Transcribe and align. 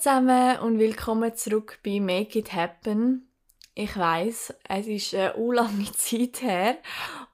zusammen 0.00 0.58
und 0.60 0.78
willkommen 0.78 1.34
zurück 1.34 1.78
bei 1.84 2.00
Make 2.00 2.38
It 2.38 2.54
Happen. 2.54 3.28
Ich 3.74 3.98
weiß, 3.98 4.54
es 4.66 4.86
ist 4.86 5.14
eine 5.14 5.34
lange 5.52 5.92
Zeit 5.94 6.40
her 6.40 6.78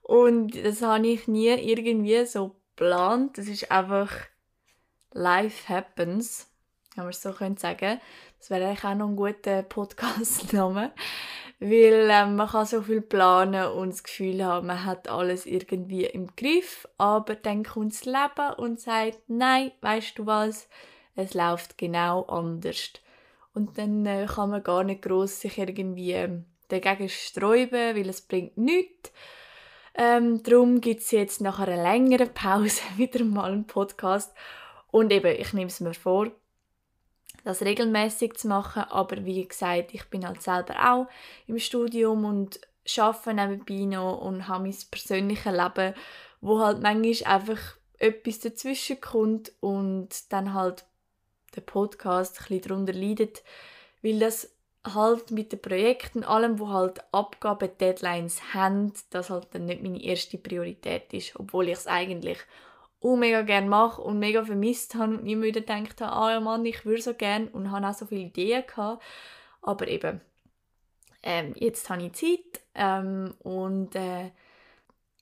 und 0.02 0.52
das 0.64 0.82
habe 0.82 1.06
ich 1.06 1.28
nie 1.28 1.46
irgendwie 1.46 2.26
so 2.26 2.56
geplant. 2.74 3.38
Das 3.38 3.46
ist 3.46 3.70
einfach 3.70 4.10
Life 5.12 5.68
Happens, 5.68 6.50
kann 6.92 7.04
man 7.04 7.12
so 7.12 7.30
sagen. 7.30 8.00
Das 8.40 8.50
wäre 8.50 8.66
eigentlich 8.66 8.84
auch 8.84 8.96
noch 8.96 9.10
ein 9.10 9.16
guter 9.16 9.62
Podcast-Name, 9.68 10.90
weil 11.60 12.08
ähm, 12.10 12.34
man 12.34 12.48
kann 12.48 12.66
so 12.66 12.82
viel 12.82 13.00
planen 13.00 13.66
und 13.68 13.90
das 13.90 14.02
Gefühl 14.02 14.44
haben, 14.44 14.66
man 14.66 14.84
hat 14.84 15.08
alles 15.08 15.46
irgendwie 15.46 16.04
im 16.04 16.34
Griff, 16.34 16.88
aber 16.98 17.36
dann 17.36 17.62
kommt 17.62 17.92
das 17.92 18.06
Leben 18.06 18.54
und 18.56 18.80
sagt, 18.80 19.20
nein, 19.28 19.70
weißt 19.82 20.18
du 20.18 20.26
was, 20.26 20.68
es 21.16 21.34
läuft 21.34 21.78
genau 21.78 22.22
anders. 22.22 22.92
Und 23.54 23.78
dann 23.78 24.04
äh, 24.04 24.26
kann 24.26 24.50
man 24.50 24.62
gar 24.62 24.84
nicht 24.84 25.02
groß 25.02 25.40
sich 25.40 25.58
irgendwie 25.58 26.12
ähm, 26.12 26.44
dagegen 26.68 27.08
sträuben, 27.08 27.96
weil 27.96 28.08
es 28.08 28.20
bringt 28.20 28.56
nichts. 28.58 29.10
Ähm, 29.94 30.42
darum 30.42 30.82
gibt 30.82 31.00
es 31.00 31.10
jetzt 31.10 31.40
nach 31.40 31.58
einer 31.58 31.82
längeren 31.82 32.32
Pause 32.34 32.82
wieder 32.96 33.24
mal 33.24 33.50
einen 33.50 33.66
Podcast. 33.66 34.34
Und 34.90 35.10
eben, 35.10 35.34
ich 35.40 35.52
nehme 35.52 35.68
es 35.68 35.80
mir 35.80 35.94
vor, 35.94 36.30
das 37.44 37.62
regelmäßig 37.62 38.34
zu 38.34 38.48
machen. 38.48 38.82
Aber 38.90 39.24
wie 39.24 39.48
gesagt, 39.48 39.94
ich 39.94 40.04
bin 40.10 40.26
halt 40.26 40.42
selber 40.42 40.74
auch 40.92 41.06
im 41.46 41.58
Studium 41.58 42.24
und 42.24 42.60
arbeite 42.98 43.34
nebenbei 43.34 43.96
noch 43.96 44.20
und 44.20 44.48
habe 44.48 44.64
mein 44.64 44.76
persönliches 44.90 45.52
Leben, 45.52 45.94
wo 46.40 46.60
halt 46.60 46.82
manchmal 46.82 47.36
einfach 47.36 47.60
etwas 47.98 48.40
dazwischen 48.40 49.00
kommt 49.00 49.52
und 49.60 50.08
dann 50.30 50.52
halt 50.52 50.84
der 51.54 51.60
Podcast 51.62 52.38
ein 52.38 52.46
bisschen 52.48 52.68
darunter 52.68 52.92
leidet, 52.92 53.42
weil 54.02 54.18
das 54.18 54.50
halt 54.94 55.30
mit 55.30 55.52
den 55.52 55.60
Projekten, 55.60 56.22
allem, 56.24 56.58
wo 56.58 56.68
halt 56.68 57.02
Abgaben, 57.12 57.70
Deadlines 57.80 58.54
haben, 58.54 58.92
das 59.10 59.30
halt 59.30 59.48
dann 59.52 59.66
nicht 59.66 59.82
meine 59.82 60.02
erste 60.02 60.38
Priorität 60.38 61.12
ist, 61.12 61.38
obwohl 61.38 61.68
ich 61.68 61.74
es 61.74 61.86
eigentlich 61.86 62.38
auch 63.02 63.16
mega 63.16 63.42
gerne 63.42 63.68
mache 63.68 64.00
und 64.00 64.18
mega 64.18 64.44
vermisst 64.44 64.94
habe 64.94 65.18
und 65.18 65.26
immer 65.26 65.44
wieder 65.44 65.60
gedacht 65.60 66.00
habe, 66.00 66.12
ah 66.12 66.30
ja 66.32 66.40
Mann, 66.40 66.64
ich 66.64 66.84
würde 66.84 67.02
so 67.02 67.14
gerne 67.14 67.48
und 67.50 67.70
habe 67.70 67.86
auch 67.86 67.94
so 67.94 68.06
viele 68.06 68.22
Ideen 68.22 68.64
gehabt, 68.66 69.02
aber 69.62 69.88
eben, 69.88 70.20
ähm, 71.22 71.54
jetzt 71.56 71.90
habe 71.90 72.04
ich 72.04 72.12
Zeit 72.12 72.62
ähm, 72.74 73.34
und 73.40 73.94
äh, 73.96 74.30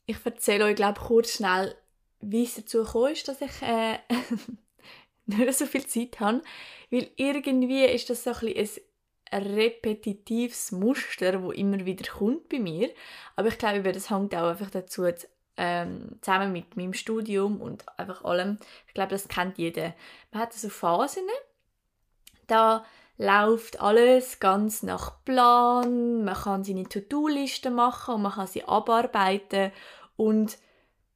ich 0.06 0.17
erzähle 0.25 0.67
euch, 0.67 0.77
glaube 0.77 1.00
kurz 1.00 1.33
schnell, 1.33 1.75
wie 2.20 2.45
es 2.45 2.55
dazu 2.55 2.84
gekommen 2.84 3.12
ist, 3.12 3.27
dass 3.28 3.41
ich 3.41 3.62
äh, 3.62 3.98
nicht 5.39 5.55
so 5.55 5.67
viel 5.67 5.86
Zeit 5.86 6.20
habe, 6.20 6.42
weil 6.91 7.11
irgendwie 7.17 7.84
ist 7.84 8.11
das 8.11 8.25
so 8.25 8.30
ein, 8.30 8.69
ein 9.30 9.42
repetitives 9.42 10.72
Muster, 10.72 11.42
wo 11.42 11.50
immer 11.50 11.84
wieder 11.84 12.11
kommt 12.11 12.48
bei 12.48 12.58
mir. 12.58 12.91
Aber 13.36 13.48
ich 13.48 13.58
glaube, 13.58 13.92
das 13.92 14.11
hängt 14.11 14.34
auch 14.34 14.50
einfach 14.50 14.70
dazu 14.70 15.05
ähm, 15.56 16.19
zusammen 16.20 16.52
mit 16.52 16.77
meinem 16.77 16.95
Studium 16.95 17.61
und 17.61 17.84
einfach 17.98 18.25
allem. 18.25 18.58
Ich 18.86 18.95
glaube, 18.95 19.11
das 19.11 19.28
kennt 19.28 19.58
jeder. 19.58 19.95
Man 20.33 20.42
hat 20.42 20.52
so 20.52 20.69
Phasen, 20.69 21.25
da 22.47 22.84
läuft 23.17 23.80
alles 23.80 24.41
ganz 24.41 24.83
nach 24.83 25.25
Plan. 25.25 26.25
Man 26.25 26.34
kann 26.34 26.64
seine 26.64 26.84
To-Do-Liste 26.84 27.70
machen 27.70 28.17
und 28.17 28.22
man 28.22 28.33
kann 28.33 28.47
sie 28.47 28.64
abarbeiten 28.64 29.72
und 30.17 30.58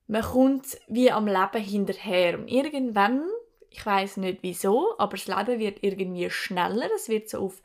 man 0.06 0.22
kommt 0.22 0.78
wie 0.86 1.10
am 1.10 1.26
Leben 1.26 1.62
hinterher. 1.62 2.38
Und 2.38 2.48
irgendwann 2.48 3.22
ich 3.70 3.84
weiß 3.84 4.18
nicht 4.18 4.38
wieso, 4.42 4.94
aber 4.98 5.16
das 5.16 5.26
Leben 5.26 5.58
wird 5.58 5.78
irgendwie 5.82 6.30
schneller. 6.30 6.88
Es 6.94 7.08
wird 7.08 7.28
so 7.28 7.38
auf 7.38 7.62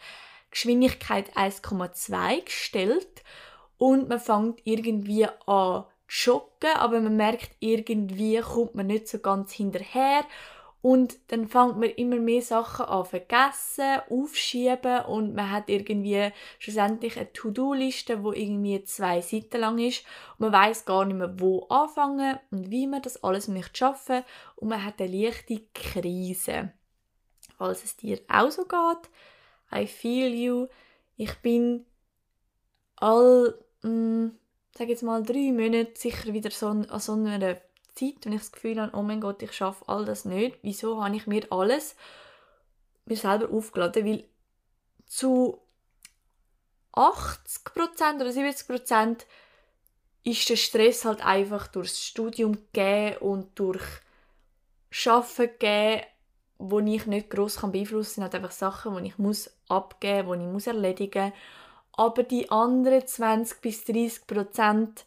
Geschwindigkeit 0.52 1.36
1,2 1.36 2.46
gestellt 2.46 3.24
und 3.78 4.10
man 4.10 4.20
fängt 4.20 4.62
irgendwie 4.66 5.26
an 5.26 5.86
zu 6.08 6.32
joggen, 6.32 6.76
aber 6.76 7.02
man 7.02 7.16
merkt, 7.16 7.52
irgendwie 7.60 8.40
kommt 8.40 8.76
man 8.76 8.88
nicht 8.88 9.08
so 9.08 9.20
ganz 9.20 9.52
hinterher 9.52 10.24
und 10.84 11.18
dann 11.32 11.48
fängt 11.48 11.78
man 11.78 11.92
immer 11.92 12.18
mehr 12.18 12.42
Sachen 12.42 12.86
an 12.88 13.06
vergessen, 13.06 14.02
aufschieben 14.10 15.06
und 15.06 15.34
man 15.34 15.50
hat 15.50 15.70
irgendwie 15.70 16.30
schlussendlich 16.60 17.18
eine 17.18 17.32
To-Do-Liste, 17.32 18.22
wo 18.22 18.34
irgendwie 18.34 18.84
zwei 18.84 19.22
Seiten 19.22 19.62
lang 19.62 19.80
ist 19.80 20.04
und 20.38 20.52
man 20.52 20.52
weiß 20.52 20.84
gar 20.84 21.06
nicht 21.06 21.16
mehr, 21.16 21.40
wo 21.40 21.62
anfangen 21.70 22.38
und 22.52 22.70
wie 22.70 22.86
man 22.88 23.02
das 23.02 23.24
alles 23.24 23.48
möchte 23.48 23.78
schaffen 23.78 24.24
und 24.58 24.68
man 24.68 24.84
hat 24.84 25.00
eine 25.00 25.10
leichte 25.10 25.62
Krise. 25.74 26.74
Falls 27.58 27.86
es 27.86 27.96
dir 27.96 28.20
auch 28.28 28.52
so 28.52 28.66
geht, 28.66 29.10
I 29.74 29.88
feel 29.88 30.34
you. 30.34 30.68
Ich 31.16 31.34
bin 31.36 31.86
all, 32.98 33.58
mh, 33.84 33.90
mm, 33.90 34.40
sag 34.78 34.90
jetzt 34.90 35.04
mal 35.04 35.24
drei 35.24 35.54
Monate 35.54 35.94
sicher 35.96 36.34
wieder 36.34 36.52
so 36.52 36.68
an 36.68 37.00
so 37.00 37.14
einer 37.14 37.62
Zeit, 37.96 38.26
wenn 38.26 38.34
ich 38.34 38.42
das 38.42 38.52
Gefühl 38.52 38.82
habe, 38.82 38.96
oh 38.98 39.02
mein 39.02 39.22
Gott, 39.22 39.42
ich 39.42 39.54
schaffe 39.54 39.88
all 39.88 40.06
das 40.06 40.26
nicht, 40.26 40.58
wieso 40.62 41.04
habe 41.04 41.16
ich 41.16 41.28
mir 41.28 41.52
alles 41.52 41.96
mir 43.06 43.18
selber 43.18 43.52
aufgeladen? 43.52 44.06
Weil 44.06 44.24
zu 45.06 45.60
80% 46.94 48.16
oder 48.16 48.30
70% 48.30 49.26
ist 50.24 50.50
der 50.50 50.56
Stress 50.56 51.06
halt 51.06 51.26
einfach 51.26 51.68
durchs 51.68 52.06
Studium 52.06 52.54
gegeben 52.72 53.18
und 53.18 53.60
durch 53.60 53.84
Arbeiten 55.06 55.52
gegeben, 55.60 56.06
wo 56.60 56.80
ich 56.80 57.06
nicht 57.08 57.30
gross 57.30 57.58
beeinflussen 57.58 58.22
kann. 58.22 58.24
Halt 58.24 58.36
einfach 58.36 58.52
Sachen, 58.52 58.96
die 59.04 59.10
ich 59.10 59.18
muss 59.18 59.52
abgeben 59.68 60.28
muss, 60.28 60.38
die 60.38 60.44
ich 60.44 60.52
muss 60.52 60.68
erledigen 60.68 61.26
muss. 61.26 61.34
Aber 61.96 62.24
die 62.24 62.50
anderen 62.50 63.06
20 63.06 63.62
bis 63.62 63.84
30 63.86 64.26
Prozent 64.26 65.06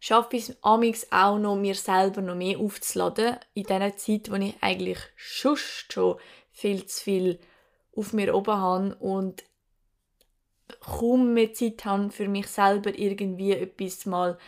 schaffe 0.00 0.36
ich 0.36 0.48
es 0.48 0.62
amix 0.62 1.06
auch 1.10 1.38
noch, 1.38 1.56
mir 1.56 1.74
selber 1.74 2.22
noch 2.22 2.34
mehr 2.34 2.58
aufzuladen. 2.58 3.36
In 3.54 3.64
dieser 3.64 3.96
Zeit, 3.96 4.30
wo 4.30 4.36
ich 4.36 4.54
eigentlich 4.60 4.98
schon 5.16 5.56
viel 6.50 6.86
zu 6.86 7.02
viel 7.02 7.38
auf 7.94 8.12
mir 8.12 8.34
oben 8.34 8.56
habe 8.56 8.94
und 8.96 9.44
kaum 10.80 11.34
mehr 11.34 11.52
Zeit 11.52 11.84
habe, 11.84 12.10
für 12.10 12.28
mich 12.28 12.46
selber 12.48 12.96
irgendwie 12.96 13.52
etwas 13.52 14.06
mal 14.06 14.38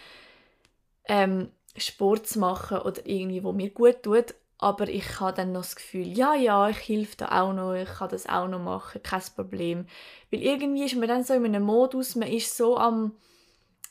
ähm, 1.05 1.51
Sport 1.77 2.27
zu 2.27 2.39
machen 2.39 2.79
oder 2.79 3.05
irgendwie, 3.07 3.43
wo 3.43 3.53
mir 3.53 3.71
gut 3.71 4.03
tut. 4.03 4.35
Aber 4.59 4.89
ich 4.89 5.21
habe 5.21 5.35
dann 5.35 5.53
noch 5.53 5.63
das 5.63 5.75
Gefühl, 5.75 6.07
ja, 6.07 6.35
ja, 6.35 6.69
ich 6.69 6.87
helfe 6.87 7.17
da 7.17 7.41
auch 7.41 7.55
noch, 7.55 7.73
ich 7.73 7.89
kann 7.89 8.11
das 8.11 8.29
auch 8.29 8.47
noch 8.47 8.59
machen, 8.61 9.03
kein 9.03 9.23
Problem. 9.35 9.87
Weil 10.31 10.43
irgendwie 10.43 10.85
ist 10.85 10.97
man 10.97 11.09
dann 11.09 11.25
so 11.25 11.33
in 11.33 11.47
einem 11.47 11.65
Modus, 11.65 12.15
man 12.15 12.29
ist 12.29 12.55
so 12.55 12.77
am, 12.77 13.17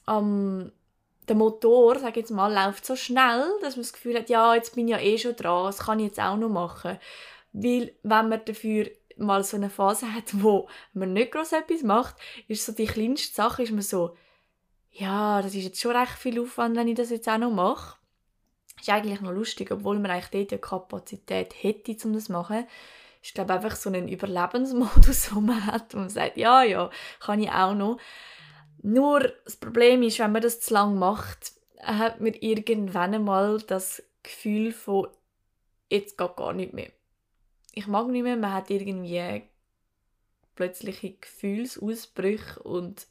am 0.06 0.72
der 1.30 1.36
Motor, 1.36 2.00
sag 2.00 2.18
jetzt 2.18 2.32
mal, 2.32 2.54
läuft 2.54 2.86
so 2.86 2.96
schnell, 2.96 3.46
dass 3.62 3.76
man 3.76 3.84
das 3.84 3.94
Gefühl 3.94 4.18
hat, 4.18 4.30
ja, 4.30 4.56
jetzt 4.56 4.76
bin 4.76 4.88
ich 4.88 4.92
ja 4.92 5.00
eh 5.00 5.18
schon 5.18 5.36
dran, 5.36 5.66
das 5.66 5.80
kann 5.80 6.00
ich 6.00 6.08
jetzt 6.08 6.20
auch 6.20 6.38
noch 6.38 6.50
machen. 6.50 6.98
Weil, 7.54 7.94
wenn 8.04 8.30
man 8.30 8.42
dafür 8.46 8.90
mal 9.18 9.44
so 9.44 9.58
eine 9.58 9.70
Phase 9.70 10.14
hat, 10.14 10.26
wo 10.34 10.68
man 10.94 11.14
nicht 11.14 11.32
groß 11.32 11.54
etwas 11.54 11.84
macht, 11.84 12.16
ist 12.48 12.66
so 12.66 12.72
die 12.72 12.86
kleinste 12.86 13.34
Sache, 13.34 13.64
ist 13.64 13.72
man 13.72 13.82
so, 13.82 14.16
ja, 14.92 15.42
das 15.42 15.56
ist 15.56 15.64
jetzt 15.64 15.82
schon 15.82 15.96
recht 15.96 16.18
viel 16.18 16.40
Aufwand, 16.42 16.76
wenn 16.76 16.88
ich 16.88 16.96
das 16.96 17.10
jetzt 17.12 17.30
auch 17.30 17.38
noch 17.38 17.52
mache. 17.52 17.98
Ist 18.80 18.90
eigentlich 18.90 19.22
noch 19.22 19.32
lustig, 19.32 19.72
obwohl 19.72 20.00
man 20.00 20.12
eigentlich 20.12 20.30
dort 20.30 20.52
ja 20.52 20.58
Kapazität 20.58 21.54
hätte, 21.62 21.96
um 22.06 22.14
das 22.14 22.26
zu 22.26 22.32
machen. 22.32 22.66
Ist, 23.22 23.34
glaube 23.34 23.54
einfach 23.54 23.76
so 23.76 23.90
ein 23.90 24.08
Überlebensmodus, 24.08 25.36
wo 25.36 25.42
man 25.42 25.66
hat, 25.66 25.94
wo 25.94 26.00
man 26.00 26.10
sagt, 26.10 26.38
ja, 26.38 26.64
ja, 26.64 26.90
kann 27.20 27.42
ich 27.42 27.52
auch 27.52 27.76
noch. 27.76 27.98
Nur 28.82 29.32
das 29.44 29.58
Problem 29.58 30.04
ist, 30.04 30.20
wenn 30.20 30.32
man 30.32 30.42
das 30.42 30.62
zu 30.62 30.74
lang 30.74 30.98
macht, 30.98 31.54
hat 31.82 32.22
man 32.22 32.34
irgendwann 32.34 33.14
einmal 33.14 33.60
das 33.60 34.04
Gefühl 34.24 34.72
von, 34.72 35.08
jetzt 35.90 36.18
geht 36.18 36.36
gar 36.36 36.54
nicht 36.54 36.74
mehr. 36.74 36.92
Ich 37.74 37.88
mag 37.88 38.08
nicht 38.08 38.24
mehr, 38.24 38.38
man 38.38 38.54
hat 38.54 38.70
irgendwie 38.70 39.44
plötzliche 40.56 41.14
Gefühlsausbrüche 41.14 42.62
und 42.62 43.08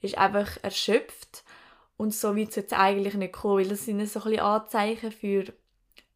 ist 0.00 0.18
einfach 0.18 0.58
erschöpft. 0.62 1.44
Und 1.96 2.14
so 2.14 2.34
wird 2.34 2.50
es 2.50 2.56
jetzt 2.56 2.72
eigentlich 2.72 3.14
nicht 3.14 3.32
kommen, 3.32 3.58
weil 3.58 3.68
das 3.68 3.84
sind 3.84 4.04
so 4.06 4.20
ein 4.20 4.24
bisschen 4.24 4.40
Anzeichen 4.40 5.12
für 5.12 5.52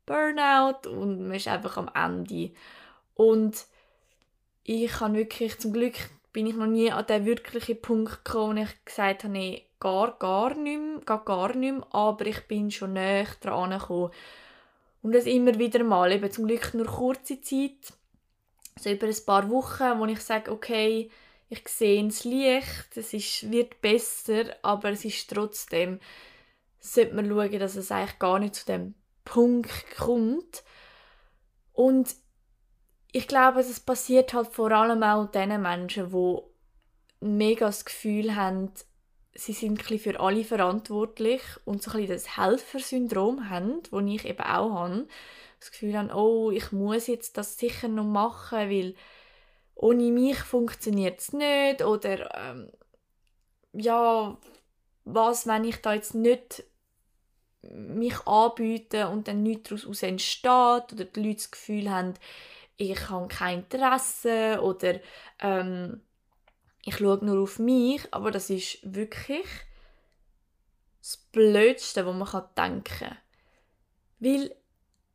Burnout 0.04 0.88
und 0.88 1.26
man 1.26 1.36
ist 1.36 1.48
einfach 1.48 1.76
am 1.76 1.90
Ende. 1.94 2.52
Und 3.14 3.66
ich 4.64 4.90
kann 4.90 5.14
wirklich 5.14 5.58
zum 5.58 5.72
Glück 5.72 5.94
bin 6.36 6.48
ich 6.48 6.54
noch 6.54 6.66
nie 6.66 6.92
an 6.92 7.06
den 7.06 7.24
wirklichen 7.24 7.80
Punkt 7.80 8.22
gekommen, 8.22 8.58
wo 8.58 8.62
ich 8.62 8.84
gesagt 8.84 9.24
habe, 9.24 9.32
nee, 9.32 9.70
gar, 9.80 10.18
gar 10.18 10.54
nicht 10.54 11.06
gar, 11.06 11.24
gar 11.24 11.56
nicht 11.56 11.82
aber 11.92 12.26
ich 12.26 12.46
bin 12.46 12.70
schon 12.70 12.92
näher 12.92 13.26
dran 13.40 13.70
gekommen. 13.70 14.10
Und 15.00 15.12
das 15.12 15.24
immer 15.24 15.58
wieder 15.58 15.82
mal, 15.82 16.12
eben 16.12 16.30
zum 16.30 16.46
Glück 16.46 16.74
nur 16.74 16.84
kurze 16.84 17.40
Zeit, 17.40 17.94
so 18.78 18.90
über 18.90 19.06
ein 19.06 19.24
paar 19.24 19.48
Wochen, 19.48 19.98
wo 19.98 20.04
ich 20.04 20.20
sage, 20.20 20.52
okay, 20.52 21.10
ich 21.48 21.66
sehe 21.68 22.04
das 22.04 22.24
Licht, 22.24 22.94
es 22.96 23.14
ist, 23.14 23.50
wird 23.50 23.80
besser, 23.80 24.56
aber 24.60 24.90
es 24.90 25.06
ist 25.06 25.30
trotzdem, 25.30 26.00
sollte 26.80 27.14
man 27.14 27.30
schauen, 27.30 27.58
dass 27.58 27.76
es 27.76 27.90
eigentlich 27.90 28.18
gar 28.18 28.38
nicht 28.40 28.56
zu 28.56 28.66
dem 28.66 28.94
Punkt 29.24 29.72
kommt. 29.96 30.64
Und 31.72 32.14
ich 33.16 33.28
glaube, 33.28 33.60
es 33.60 33.80
passiert 33.80 34.34
halt 34.34 34.48
vor 34.48 34.70
allem 34.72 35.02
auch 35.02 35.30
den 35.30 35.62
Menschen, 35.62 36.10
die 36.10 36.38
mega 37.20 37.64
das 37.64 37.86
Gefühl 37.86 38.36
haben, 38.36 38.70
sie 39.32 39.54
sind 39.54 39.90
ein 39.90 39.98
für 39.98 40.20
alle 40.20 40.44
verantwortlich 40.44 41.40
und 41.64 41.82
so 41.82 41.92
ein 41.92 42.06
das 42.08 42.36
Helfersyndrom 42.36 43.48
haben, 43.48 43.82
das 43.90 44.02
ich 44.04 44.26
eben 44.26 44.42
auch 44.42 44.70
habe. 44.74 45.08
Das 45.58 45.70
Gefühl 45.70 45.96
haben, 45.96 46.12
oh, 46.12 46.50
ich 46.50 46.72
muss 46.72 47.06
jetzt 47.06 47.38
das 47.38 47.56
sicher 47.56 47.88
noch 47.88 48.04
machen, 48.04 48.68
weil 48.68 48.94
ohne 49.74 50.10
mich 50.10 50.36
funktioniert 50.36 51.18
es 51.20 51.32
nicht 51.32 51.82
oder 51.82 52.36
ähm, 52.36 52.70
ja, 53.72 54.36
was, 55.06 55.46
wenn 55.46 55.64
ich 55.64 55.80
da 55.80 55.94
jetzt 55.94 56.14
nicht 56.14 56.64
mich 57.62 58.26
anbiete 58.26 59.08
und 59.08 59.26
dann 59.26 59.42
nichts 59.42 59.70
daraus 59.70 60.02
entsteht 60.02 60.92
oder 60.92 61.04
die 61.06 61.20
Leute 61.20 61.36
das 61.36 61.50
Gefühl 61.50 61.90
haben, 61.90 62.12
ich 62.76 63.08
habe 63.08 63.28
kein 63.28 63.60
Interesse 63.60 64.60
oder 64.62 65.00
ähm, 65.40 66.00
ich 66.84 66.96
schaue 66.96 67.24
nur 67.24 67.42
auf 67.42 67.58
mich, 67.58 68.02
aber 68.12 68.30
das 68.30 68.50
ist 68.50 68.78
wirklich 68.82 69.46
das 71.00 71.16
Blödste, 71.16 72.06
was 72.06 72.14
man 72.14 72.44
denken 72.56 72.84
kann. 72.84 73.16
Weil 74.18 74.54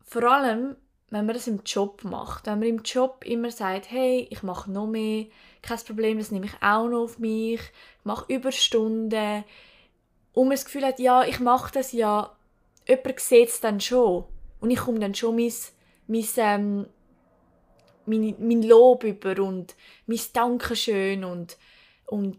vor 0.04 0.24
allem, 0.24 0.76
wenn 1.10 1.26
man 1.26 1.36
das 1.36 1.48
im 1.48 1.62
Job 1.66 2.04
macht, 2.04 2.46
wenn 2.46 2.60
man 2.60 2.68
im 2.68 2.84
Job 2.84 3.24
immer 3.26 3.52
sagt, 3.52 3.92
hey, 3.92 4.28
ich 4.30 4.44
mache 4.44 4.72
noch 4.72 4.88
mehr, 4.88 5.28
kein 5.62 5.80
Problem, 5.80 6.18
das 6.18 6.32
nehme 6.32 6.46
ich 6.48 6.54
auch 6.62 6.88
noch 6.88 7.04
auf 7.04 7.20
mich, 7.20 7.60
ich 7.62 8.06
mache 8.06 8.34
Überstunden, 8.34 9.44
und 10.34 10.48
man 10.48 10.56
das 10.56 10.66
Gefühl 10.66 10.86
hat, 10.86 11.00
ja, 11.00 11.24
ich 11.24 11.40
mache 11.40 11.74
das 11.74 11.92
ja, 11.92 12.36
jemand 12.88 13.20
sieht 13.20 13.50
es 13.50 13.60
dann 13.60 13.82
schon. 13.82 14.24
Und 14.60 14.72
ich 14.72 14.80
komme 14.80 15.00
dann 15.00 15.16
schon 15.16 15.36
mein, 15.36 15.54
mein, 16.08 16.26
ähm, 16.38 16.88
mein, 18.06 18.36
mein 18.40 18.64
Lob 18.64 19.04
über 19.04 19.42
und 19.42 19.76
mein 20.06 20.20
Dankeschön 20.34 21.24
und, 21.24 21.58
und 22.06 22.38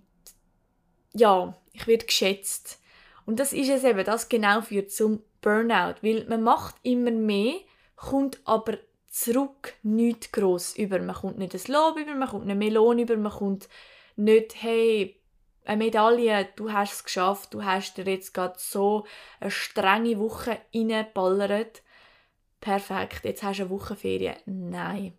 ja, 1.14 1.56
ich 1.72 1.86
werde 1.86 2.06
geschätzt. 2.06 2.80
Und 3.26 3.38
das 3.38 3.52
ist 3.52 3.68
es 3.68 3.84
eben, 3.84 4.04
das 4.04 4.28
genau 4.28 4.60
führt 4.62 4.90
zum 4.90 5.22
Burnout, 5.40 5.96
weil 6.02 6.24
man 6.28 6.42
macht 6.42 6.76
immer 6.82 7.10
mehr, 7.10 7.54
kommt 7.96 8.40
aber 8.44 8.78
zurück 9.08 9.74
nichts 9.82 10.32
gross 10.32 10.76
über. 10.76 10.98
Man 10.98 11.14
kommt 11.14 11.38
nicht 11.38 11.54
das 11.54 11.68
Lob 11.68 11.98
über, 11.98 12.14
man 12.14 12.28
kommt 12.28 12.46
nicht 12.46 12.56
Melon 12.56 12.98
über, 12.98 13.16
man 13.16 13.32
kommt 13.32 13.68
nicht, 14.16 14.62
hey, 14.62 15.20
eine 15.64 15.84
Medaille, 15.84 16.48
du 16.56 16.72
hast 16.72 16.92
es 16.92 17.04
geschafft, 17.04 17.54
du 17.54 17.64
hast 17.64 17.96
dir 17.96 18.04
jetzt 18.04 18.34
gerade 18.34 18.54
so 18.58 19.06
eine 19.38 19.50
strenge 19.50 20.18
Woche 20.18 20.58
reingeballert. 20.74 21.82
Perfekt, 22.60 23.24
jetzt 23.24 23.42
hast 23.42 23.58
du 23.58 23.64
eine 23.64 23.70
Woche 23.70 23.96
Ferien. 23.96 24.36
Nein. 24.46 25.16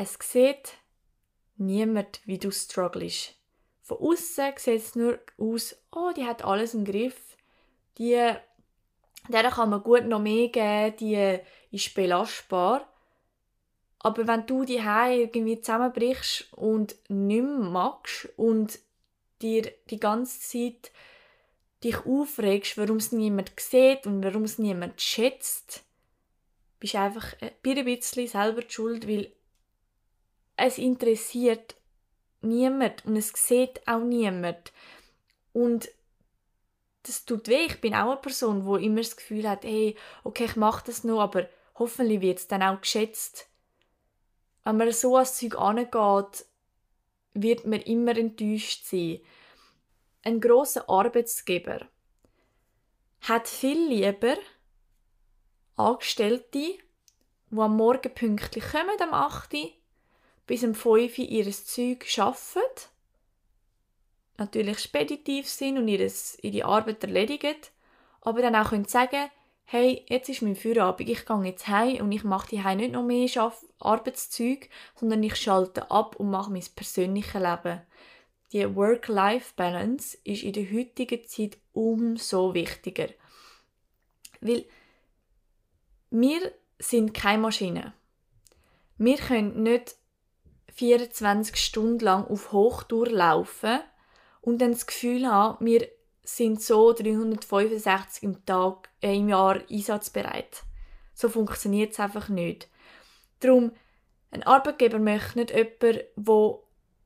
Es 0.00 0.16
sieht 0.22 0.74
niemand, 1.56 2.20
wie 2.24 2.38
du 2.38 2.52
strugglest. 2.52 3.34
Von 3.82 3.98
außen 3.98 4.52
sieht 4.56 4.76
es 4.76 4.94
nur 4.94 5.18
aus, 5.38 5.74
oh, 5.90 6.12
die 6.16 6.24
hat 6.24 6.44
alles 6.44 6.74
im 6.74 6.84
Griff. 6.84 7.36
Die, 7.98 8.32
der 9.28 9.50
kann 9.50 9.70
man 9.70 9.82
gut 9.82 10.04
noch 10.04 10.20
mehr 10.20 10.50
geben, 10.50 10.96
die 11.00 11.40
ist 11.72 11.96
belastbar. 11.96 12.88
Aber 13.98 14.28
wenn 14.28 14.46
du 14.46 14.64
die 14.64 14.76
irgendwie 14.76 15.60
zusammenbrichst 15.60 16.52
und 16.52 16.94
nicht 17.08 17.42
mehr 17.42 17.42
magst 17.42 18.28
und 18.36 18.78
dir 19.42 19.68
die 19.90 19.98
ganze 19.98 20.38
Zeit 20.38 20.92
dich 21.82 22.06
aufregst, 22.06 22.78
warum 22.78 22.98
es 22.98 23.10
niemand 23.10 23.50
sieht 23.58 24.06
und 24.06 24.22
warum 24.22 24.44
es 24.44 24.58
niemand 24.58 25.00
schätzt, 25.00 25.82
bist 26.78 26.94
du 26.94 26.98
einfach 26.98 27.34
ein 27.40 27.84
bisschen 27.84 28.28
selber 28.28 28.62
die 28.62 28.72
schuld, 28.72 29.08
weil 29.08 29.32
es 30.58 30.76
interessiert 30.76 31.76
niemand 32.40 33.06
und 33.06 33.16
es 33.16 33.32
sieht 33.34 33.86
auch 33.86 34.00
niemand. 34.00 34.72
Und 35.52 35.88
das 37.04 37.24
tut 37.24 37.48
weh. 37.48 37.66
Ich 37.66 37.80
bin 37.80 37.94
auch 37.94 38.10
eine 38.10 38.20
Person, 38.20 38.66
wo 38.66 38.76
immer 38.76 39.00
das 39.00 39.16
Gefühl 39.16 39.48
hat, 39.48 39.64
hey, 39.64 39.96
okay, 40.24 40.44
ich 40.44 40.56
mache 40.56 40.84
das 40.86 41.04
noch, 41.04 41.20
aber 41.20 41.48
hoffentlich 41.76 42.20
wird 42.20 42.38
es 42.38 42.48
dann 42.48 42.62
auch 42.62 42.80
geschätzt. 42.80 43.48
Wenn 44.64 44.76
man 44.76 44.92
so 44.92 45.16
an 45.16 45.26
Zeug 45.26 45.56
angeht, 45.56 46.46
wird 47.34 47.64
man 47.64 47.80
immer 47.82 48.16
enttäuscht 48.16 48.84
sein. 48.84 49.20
Ein 50.22 50.40
großer 50.40 50.88
Arbeitsgeber 50.88 51.88
hat 53.20 53.48
viel 53.48 53.88
lieber 53.88 54.36
Angestellte, 55.76 56.48
die 56.50 56.78
am 57.56 57.76
Morgen 57.76 58.12
pünktlich 58.12 58.64
kommen, 58.72 59.00
am 59.00 59.14
8 59.14 59.54
Uhr, 59.54 59.70
bis 60.48 60.64
um 60.64 60.74
5 60.74 60.84
Uhr 61.18 61.24
ihr 61.24 61.52
Zeug 61.52 62.04
arbeiten, 62.18 62.88
natürlich 64.36 64.80
speditiv 64.80 65.48
sind 65.48 65.78
und 65.78 65.86
ihre 65.86 66.64
Arbeit 66.64 67.04
erledigen, 67.04 67.54
aber 68.22 68.42
dann 68.42 68.56
auch 68.56 68.70
können 68.70 68.86
sagen 68.86 69.30
hey, 69.70 70.02
jetzt 70.08 70.30
ist 70.30 70.40
mein 70.40 70.56
Feierabend, 70.56 71.10
ich 71.10 71.26
gehe 71.26 71.44
jetzt 71.44 71.68
heim 71.68 72.00
und 72.00 72.10
ich 72.10 72.24
mache 72.24 72.48
die 72.48 72.76
nicht 72.76 72.92
noch 72.92 73.04
mehr 73.04 73.52
Arbeitszeug, 73.78 74.70
sondern 74.94 75.22
ich 75.22 75.36
schalte 75.36 75.90
ab 75.90 76.16
und 76.16 76.30
mache 76.30 76.50
mein 76.50 76.64
persönliches 76.74 77.34
Leben. 77.34 77.82
Die 78.52 78.74
Work-Life-Balance 78.74 80.16
ist 80.24 80.42
in 80.42 80.54
der 80.54 80.72
heutigen 80.72 81.22
Zeit 81.28 81.58
umso 81.74 82.54
wichtiger. 82.54 83.08
Weil 84.40 84.64
wir 86.08 86.50
sind 86.78 87.12
keine 87.12 87.42
Maschine. 87.42 87.92
Wir 88.96 89.18
können 89.18 89.62
nicht 89.64 89.96
24 90.78 91.56
Stunden 91.56 91.98
lang 91.98 92.24
auf 92.28 92.52
Hochtour 92.52 93.08
laufen 93.08 93.80
und 94.40 94.60
dann 94.60 94.70
das 94.72 94.86
Gefühl 94.86 95.26
haben, 95.26 95.66
wir 95.66 95.88
sind 96.22 96.62
so 96.62 96.92
365 96.92 98.22
im, 98.22 98.46
Tag, 98.46 98.88
äh, 99.02 99.16
im 99.16 99.28
Jahr 99.28 99.60
einsatzbereit. 99.68 100.62
So 101.14 101.28
funktioniert 101.28 101.92
es 101.92 102.00
einfach 102.00 102.28
nicht. 102.28 102.68
Darum, 103.40 103.72
ein 104.30 104.44
Arbeitgeber 104.44 105.00
möchte 105.00 105.40
nicht 105.40 105.50
jemanden, 105.50 106.04
der 106.16 106.58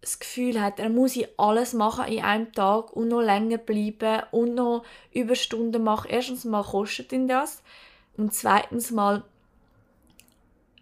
das 0.03 0.19
Gefühl 0.19 0.61
hat, 0.61 0.79
er 0.79 0.91
muss 0.91 1.19
alles 1.39 1.73
machen 1.73 2.13
in 2.13 2.25
einem 2.25 2.53
Tag 2.53 2.93
und 2.93 3.09
noch 3.09 3.23
länger 3.23 3.57
bleiben 3.57 4.25
und 4.33 4.55
noch 4.55 4.85
Überstunden 5.13 5.83
machen. 5.83 6.11
Erstens 6.11 6.45
mal 6.45 6.63
kostet 6.63 7.11
ihn 7.13 7.27
das 7.27 7.63
und 8.19 8.35
zweitens 8.35 8.91
mal 8.91 9.23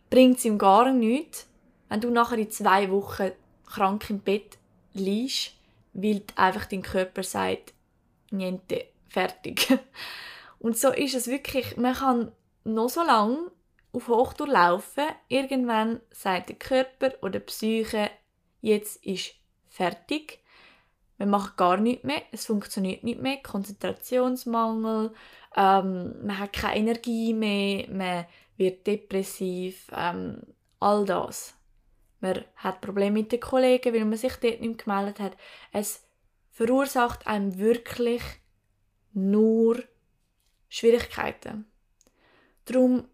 bringt 0.09 0.39
es 0.39 0.45
ihm 0.45 0.59
gar 0.59 0.91
nichts, 0.91 1.50
wenn 1.91 2.01
du 2.01 2.09
nachher 2.09 2.39
in 2.39 2.51
zwei 2.51 2.91
Wochen 2.91 3.33
krank 3.67 4.09
im 4.09 4.21
Bett 4.21 4.57
liegst, 4.95 5.55
weil 5.93 6.23
einfach 6.37 6.65
dein 6.67 6.83
Körper 6.83 7.23
sagt, 7.23 7.75
niente, 8.31 8.87
fertig. 9.09 9.67
Und 10.61 10.79
so 10.79 10.91
ist 10.91 11.15
es 11.15 11.27
wirklich, 11.27 11.77
man 11.77 11.95
kann 11.95 12.33
noch 12.65 12.89
so 12.89 13.03
lange 13.03 13.51
auf 13.93 14.07
Hochtour 14.07 14.47
laufen, 14.47 15.05
irgendwann 15.29 16.01
sagt 16.13 16.51
der 16.51 16.57
Körper 16.57 17.13
oder 17.23 17.41
die 17.41 17.47
Psyche, 17.47 18.09
jetzt 18.61 19.05
ist 19.05 19.35
fertig. 19.69 20.39
Man 21.19 21.31
macht 21.31 21.57
gar 21.57 21.77
nichts 21.77 22.05
mehr, 22.05 22.23
es 22.31 22.47
funktioniert 22.47 23.03
nicht 23.03 23.21
mehr, 23.21 23.39
Konzentrationsmangel, 23.43 25.13
ähm, 25.57 26.25
man 26.25 26.39
hat 26.39 26.53
keine 26.53 26.77
Energie 26.77 27.35
mehr, 27.35 27.91
man 27.91 28.27
wird 28.57 28.87
depressiv, 28.87 29.91
ähm, 29.93 30.41
all 30.79 31.05
das 31.05 31.55
man 32.21 32.45
hat 32.57 32.81
Probleme 32.81 33.13
mit 33.13 33.33
den 33.33 33.41
Kollegen, 33.41 33.95
weil 33.95 34.05
man 34.05 34.19
sich 34.19 34.37
dort 34.37 34.61
nicht 34.61 34.85
gemeldet 34.85 35.21
hat. 35.21 35.37
Es 35.73 36.05
verursacht 36.51 37.27
einem 37.27 37.59
wirklich 37.59 38.23
nur 39.13 39.83
Schwierigkeiten. 40.69 41.67
Darum 42.67 43.09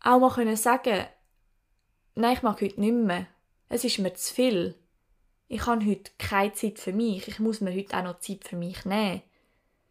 auch 0.00 0.18
mal 0.18 0.32
können 0.32 0.56
sagen, 0.56 1.06
nein, 2.14 2.34
ich 2.34 2.42
mag 2.42 2.60
heute 2.60 2.80
nicht 2.80 2.92
mehr. 2.92 3.26
Es 3.68 3.84
ist 3.84 3.98
mir 3.98 4.14
zu 4.14 4.34
viel. 4.34 4.74
Ich 5.48 5.66
habe 5.66 5.84
heute 5.86 6.10
keine 6.18 6.52
Zeit 6.52 6.78
für 6.78 6.92
mich. 6.92 7.28
Ich 7.28 7.38
muss 7.38 7.60
mir 7.60 7.74
heute 7.74 7.96
auch 7.96 8.02
noch 8.02 8.18
Zeit 8.18 8.44
für 8.44 8.56
mich 8.56 8.84
nehmen. 8.84 9.22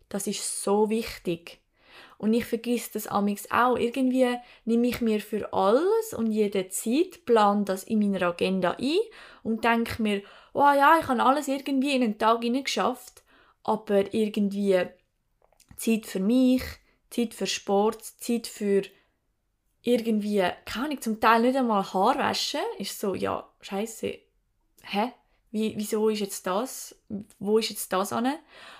Das 0.09 0.27
ist 0.27 0.63
so 0.63 0.89
wichtig. 0.89 1.59
Und 2.17 2.33
ich 2.33 2.45
vergesse 2.45 2.91
das 2.93 3.07
amix 3.07 3.49
auch. 3.51 3.77
Irgendwie 3.77 4.37
nehme 4.63 4.87
ich 4.87 5.01
mir 5.01 5.19
für 5.19 5.51
alles 5.53 6.13
und 6.13 6.31
jede 6.31 6.69
Zeit, 6.69 7.25
plan 7.25 7.65
das 7.65 7.83
in 7.83 7.99
meiner 7.99 8.27
Agenda 8.27 8.77
ein 8.79 8.99
und 9.43 9.63
denke 9.63 10.01
mir, 10.01 10.21
oh 10.53 10.61
ja, 10.61 10.97
ich 10.99 11.07
habe 11.07 11.23
alles 11.23 11.47
irgendwie 11.47 11.95
in 11.95 12.03
einen 12.03 12.17
Tag 12.17 12.41
geschafft, 12.41 13.23
aber 13.63 14.13
irgendwie 14.13 14.81
Zeit 15.77 16.05
für 16.05 16.19
mich, 16.19 16.63
Zeit 17.09 17.33
für 17.33 17.47
Sport, 17.47 18.03
Zeit 18.03 18.47
für 18.47 18.83
irgendwie, 19.81 20.43
kann 20.65 20.91
ich 20.91 21.01
zum 21.01 21.19
Teil 21.19 21.41
nicht 21.41 21.55
einmal 21.55 21.83
Haar 21.93 22.17
waschen, 22.17 22.61
ist 22.79 22.99
so, 22.99 23.13
ja, 23.13 23.47
scheiße, 23.61 24.17
hä? 24.83 25.11
Wie, 25.51 25.73
wieso 25.77 26.09
ist 26.09 26.19
jetzt 26.19 26.47
das? 26.47 26.95
Wo 27.39 27.59
ist 27.59 27.69
jetzt 27.69 27.93
das 27.93 28.11
an? 28.11 28.33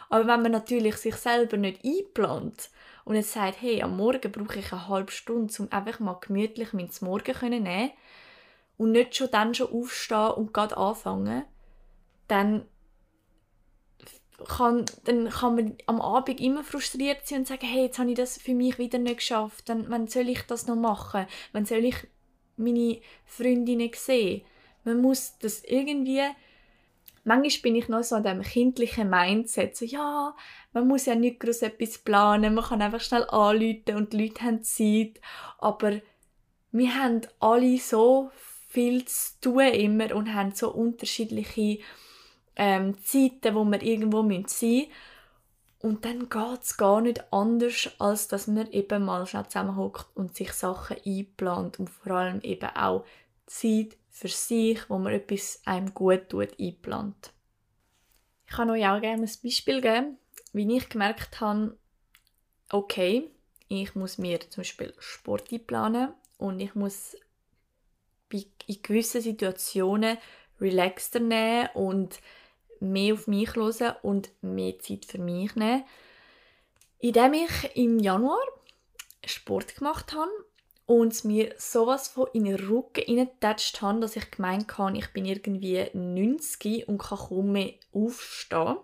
Aber 0.10 0.28
wenn 0.28 0.42
man 0.42 0.52
natürlich 0.52 0.98
sich 0.98 1.16
selber 1.16 1.58
nicht 1.58 1.86
einplant 1.86 2.70
und 3.06 3.16
jetzt 3.16 3.32
sagt, 3.32 3.62
hey, 3.62 3.82
am 3.82 3.96
Morgen 3.96 4.32
brauche 4.32 4.60
ich 4.60 4.74
eine 4.74 4.88
halbe 4.88 5.12
Stunde, 5.12 5.54
um 5.60 5.72
einfach 5.72 6.00
mal 6.00 6.20
gemütlich 6.20 6.74
mein 6.74 6.90
Morgen 7.02 7.34
zu 7.34 7.48
nehmen, 7.48 7.92
und 8.78 8.92
nicht 8.92 9.16
schon 9.16 9.32
dann 9.32 9.54
schon 9.54 9.72
aufstehen 9.72 10.32
und 10.32 10.54
gerade 10.54 10.76
anfangen, 10.76 11.46
dann 12.28 12.66
kann, 14.48 14.86
dann 15.06 15.30
kann 15.30 15.56
man 15.56 15.78
am 15.86 16.02
Abend 16.02 16.42
immer 16.42 16.64
frustriert 16.64 17.26
sein 17.26 17.40
und 17.40 17.48
sagen, 17.48 17.66
hey, 17.66 17.84
jetzt 17.84 18.00
habe 18.00 18.10
ich 18.10 18.18
das 18.18 18.38
für 18.38 18.54
mich 18.54 18.78
wieder 18.78 18.98
nicht 19.00 19.18
geschafft. 19.18 19.70
Dann, 19.70 19.90
wann 19.90 20.08
soll 20.08 20.28
ich 20.28 20.42
das 20.42 20.68
noch 20.68 20.76
machen? 20.76 21.26
Wann 21.54 21.66
soll 21.66 21.86
ich 21.86 21.96
meine 22.58 23.00
Freundinnen 23.24 23.92
sehen? 23.94 24.42
Man 24.84 25.02
muss 25.02 25.38
das 25.38 25.64
irgendwie... 25.64 26.22
Manchmal 27.28 27.62
bin 27.64 27.76
ich 27.76 27.90
noch 27.90 28.04
so 28.04 28.16
an 28.16 28.24
dem 28.24 28.42
kindlichen 28.44 29.10
Mindset, 29.10 29.76
so, 29.76 29.84
ja, 29.84 30.36
man 30.74 30.88
muss 30.88 31.08
ja 31.08 31.16
nicht 31.16 31.40
groß 31.40 31.64
etwas 31.64 31.98
planen, 31.98 32.54
man 32.54 32.64
kann 32.64 32.84
einfach 32.84 33.02
schnell 33.02 33.26
anrufen 33.30 33.96
und 33.96 34.14
die 34.14 34.28
Leute 34.28 34.44
haben 34.44 34.64
Zeit. 34.64 35.20
Aber 35.58 36.00
wir 36.72 36.96
haben 36.96 37.22
alle 37.40 37.80
so 37.80 38.30
viel 38.70 39.06
zu 39.06 39.40
tun 39.42 39.62
immer 39.62 40.16
und 40.16 40.34
haben 40.36 40.54
so 40.54 40.72
unterschiedliche 40.72 41.80
ähm, 42.56 42.96
Zeiten, 43.04 43.56
wo 43.56 43.64
wir 43.66 43.82
irgendwo 43.82 44.22
sein 44.22 44.28
müssen. 44.28 44.86
Und 45.80 46.06
dann 46.06 46.30
geht 46.30 46.62
es 46.62 46.78
gar 46.78 47.02
nicht 47.02 47.32
anders, 47.34 47.90
als 48.00 48.28
dass 48.28 48.48
man 48.48 48.72
eben 48.72 49.04
mal 49.04 49.26
schnell 49.26 49.48
zusammenhockt 49.48 50.08
und 50.16 50.36
sich 50.36 50.52
Sachen 50.52 50.98
einplant 51.06 51.80
und 51.80 51.90
vor 51.90 52.14
allem 52.14 52.42
eben 52.42 52.70
auch 52.76 53.06
Zeit 53.46 53.98
für 54.16 54.30
sich, 54.30 54.90
wo 54.90 54.98
man 54.98 55.12
etwas 55.12 55.62
einem 55.66 55.94
gut 55.94 56.30
tut, 56.30 56.58
einplant. 56.58 57.34
Ich 58.48 58.56
kann 58.56 58.70
euch 58.70 58.88
auch 58.88 59.02
gerne 59.02 59.24
ein 59.24 59.38
Beispiel 59.44 59.82
geben, 59.82 60.18
wie 60.54 60.78
ich 60.78 60.88
gemerkt 60.88 61.42
habe, 61.42 61.78
okay, 62.70 63.30
ich 63.68 63.94
muss 63.94 64.18
mir 64.18 64.40
zum 64.40 64.62
Beispiel 64.62 64.94
Sport 65.00 65.52
einplanen 65.52 66.14
und 66.38 66.62
ich 66.62 66.76
muss 66.76 67.18
in 68.32 68.82
gewissen 68.82 69.20
Situationen 69.20 70.18
relaxter 70.62 71.20
nehmen 71.20 71.68
und 71.74 72.22
mehr 72.80 73.16
auf 73.16 73.28
mich 73.28 73.54
hören 73.54 73.96
und 74.02 74.32
mehr 74.42 74.80
Zeit 74.80 75.04
für 75.04 75.18
mich 75.18 75.58
nehmen. 75.58 75.84
Indem 77.00 77.34
ich 77.34 77.76
im 77.76 78.00
Januar 78.00 78.40
Sport 79.26 79.76
gemacht 79.76 80.14
habe 80.14 80.32
und 80.86 81.26
mir 81.26 81.54
sowas 81.58 82.08
von 82.08 82.28
in 82.34 82.46
den 82.46 82.56
Rücken 82.56 83.04
reingetatscht 83.08 83.82
habe, 83.82 84.02
dass 84.02 84.16
ich 84.16 84.30
gemeint 84.32 84.78
habe, 84.78 84.98
ich 84.98 85.12
bin 85.14 85.26
irgendwie 85.26 85.86
90 85.94 86.88
und 86.88 87.00
kann 87.00 87.18
kaum 87.18 87.52
mehr 87.54 87.74
aufstehen. 87.92 88.78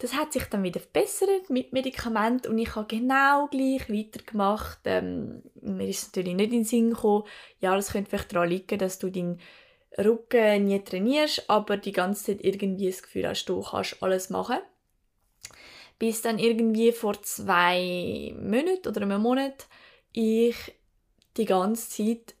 Das 0.00 0.14
hat 0.14 0.32
sich 0.32 0.44
dann 0.44 0.62
wieder 0.62 0.78
verbessert 0.78 1.50
mit 1.50 1.72
Medikamenten 1.72 2.52
und 2.52 2.58
ich 2.58 2.76
habe 2.76 2.86
genau 2.86 3.48
gleich 3.48 3.90
weitergemacht. 3.90 4.78
Ähm, 4.84 5.42
mir 5.60 5.88
ist 5.88 6.06
natürlich 6.06 6.36
nicht 6.36 6.52
in 6.52 6.60
den 6.60 6.64
Sinn 6.64 6.90
gekommen, 6.90 7.24
ja, 7.60 7.74
das 7.74 7.90
könnte 7.90 8.10
vielleicht 8.10 8.32
daran 8.32 8.48
liegen, 8.48 8.78
dass 8.78 9.00
du 9.00 9.10
deinen 9.10 9.40
Rücken 9.98 10.66
nie 10.66 10.78
trainierst, 10.78 11.50
aber 11.50 11.76
die 11.76 11.90
ganze 11.90 12.26
Zeit 12.26 12.44
irgendwie 12.44 12.86
das 12.86 13.02
Gefühl 13.02 13.26
hast, 13.26 13.46
du 13.46 13.60
kannst 13.60 14.00
alles 14.00 14.30
machen. 14.30 14.58
Bis 15.98 16.22
dann 16.22 16.38
irgendwie 16.38 16.92
vor 16.92 17.20
zwei 17.22 18.32
Monaten 18.40 18.86
oder 18.86 19.02
einem 19.02 19.20
Monat 19.20 19.66
ich 20.18 20.56
die 21.36 21.44
ganze 21.44 21.88
Zeit 21.88 22.34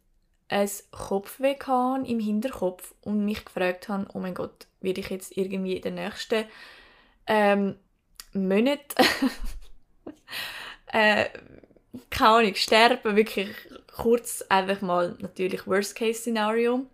ein 0.48 0.68
Kopfweh 0.90 1.56
im 2.04 2.18
Hinterkopf 2.18 2.94
und 3.02 3.24
mich 3.24 3.44
gefragt 3.44 3.88
habe, 3.88 4.06
oh 4.14 4.18
mein 4.18 4.34
Gott, 4.34 4.66
werde 4.80 5.00
ich 5.00 5.10
jetzt 5.10 5.36
irgendwie 5.36 5.76
in 5.76 5.82
den 5.82 5.94
nächsten 5.94 6.44
ähm, 7.26 7.76
Monat 8.32 8.94
äh, 10.86 11.26
keine 12.10 12.30
Ahnung, 12.30 12.54
sterben, 12.54 13.16
wirklich 13.16 13.50
kurz 13.96 14.42
einfach 14.48 14.80
mal 14.80 15.16
natürlich 15.20 15.66
Worst-Case-Szenario. 15.66 16.86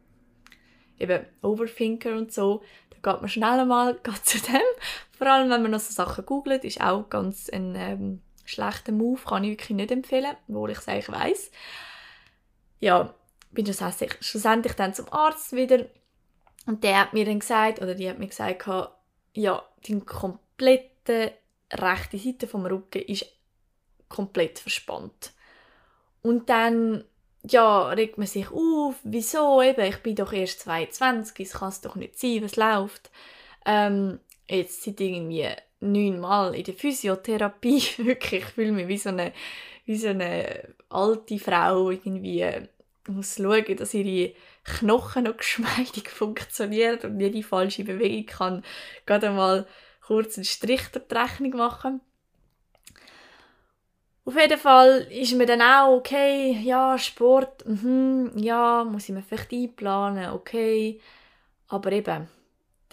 Eben 0.98 1.26
Overthinker 1.42 2.16
und 2.16 2.32
so. 2.32 2.62
Da 2.90 3.12
geht 3.12 3.20
man 3.20 3.28
schnell 3.28 3.64
mal 3.64 3.98
zu 4.24 4.38
dem. 4.38 4.60
Vor 5.16 5.26
allem, 5.26 5.50
wenn 5.50 5.62
man 5.62 5.72
noch 5.72 5.80
so 5.80 5.92
Sachen 5.92 6.24
googelt, 6.26 6.64
ist 6.64 6.80
auch 6.80 7.08
ganz 7.10 7.48
ein 7.50 7.74
ähm, 7.76 8.22
schlechter 8.44 8.92
Move, 8.92 9.20
kann 9.26 9.44
ich 9.44 9.50
wirklich 9.50 9.70
nicht 9.70 9.90
empfehlen, 9.90 10.36
obwohl 10.48 10.70
ich 10.70 10.78
es 10.78 10.88
eigentlich 10.88 11.08
weiss. 11.08 11.50
Ja, 12.80 13.14
bin 13.50 13.66
schlussendlich 13.66 14.72
dann 14.74 14.94
zum 14.94 15.12
Arzt 15.12 15.52
wieder 15.52 15.86
und 16.66 16.82
der 16.82 17.00
hat 17.00 17.12
mir 17.12 17.24
dann 17.24 17.40
gesagt, 17.40 17.80
oder 17.80 17.94
die 17.94 18.08
hat 18.08 18.18
mir 18.18 18.26
gesagt, 18.26 18.66
ja, 19.34 19.62
die 19.86 20.00
komplette 20.00 21.32
rechte 21.72 22.18
Seite 22.18 22.46
vom 22.46 22.66
Rücken 22.66 23.02
ist 23.02 23.26
komplett 24.08 24.58
verspannt. 24.58 25.32
Und 26.22 26.48
dann 26.48 27.04
ja, 27.46 27.88
regt 27.88 28.16
man 28.16 28.26
sich 28.26 28.50
auf, 28.50 28.94
wieso 29.02 29.60
eben, 29.60 29.84
ich 29.84 29.98
bin 29.98 30.16
doch 30.16 30.32
erst 30.32 30.60
22, 30.60 31.46
es 31.46 31.52
kann 31.52 31.68
es 31.68 31.80
doch 31.82 31.94
nicht 31.94 32.18
sein, 32.18 32.42
was 32.42 32.56
läuft. 32.56 33.10
Ähm, 33.66 34.20
jetzt 34.48 34.82
seit 34.82 35.00
irgendwie 35.00 35.48
neunmal 35.92 36.54
in 36.54 36.64
der 36.64 36.74
Physiotherapie, 36.74 37.82
wirklich, 37.98 38.42
ich 38.42 38.48
fühle 38.48 38.72
mich 38.72 38.88
wie 38.88 38.98
so 38.98 39.10
eine, 39.10 39.32
wie 39.86 39.96
so 39.96 40.08
eine 40.08 40.74
alte 40.88 41.38
Frau, 41.38 41.90
irgendwie, 41.90 42.46
muss 43.08 43.36
schauen, 43.36 43.76
dass 43.76 43.94
ihre 43.94 44.34
Knochen 44.64 45.24
noch 45.24 45.36
geschmeidig 45.36 46.08
funktioniert 46.08 47.04
und 47.04 47.20
jede 47.20 47.42
falsche 47.42 47.84
Bewegung 47.84 48.26
kann 48.26 48.64
gerade 49.06 49.30
mal 49.30 49.66
kurz 50.06 50.36
einen 50.36 50.44
Strich 50.44 50.88
durch 50.88 51.06
die 51.06 51.14
Rechnung 51.14 51.56
machen. 51.56 52.00
Auf 54.26 54.36
jeden 54.36 54.58
Fall 54.58 55.06
ist 55.10 55.34
mir 55.34 55.44
dann 55.44 55.60
auch, 55.60 55.98
okay, 55.98 56.58
ja, 56.62 56.96
Sport, 56.98 57.66
mhm, 57.66 58.32
ja, 58.36 58.82
muss 58.84 59.08
ich 59.08 59.14
mir 59.14 59.22
vielleicht 59.22 59.52
einplanen, 59.52 60.32
okay. 60.32 60.98
Aber 61.68 61.92
eben, 61.92 62.26